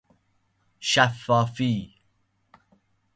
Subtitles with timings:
[0.79, 1.95] شفافی